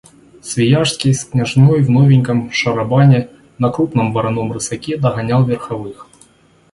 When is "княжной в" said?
1.25-1.91